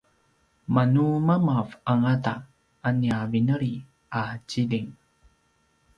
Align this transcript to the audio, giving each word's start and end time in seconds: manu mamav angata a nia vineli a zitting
manu 0.73 1.05
mamav 1.27 1.67
angata 1.91 2.33
a 2.87 2.89
nia 2.99 3.17
vineli 3.31 3.73
a 4.19 4.21
zitting 4.49 4.89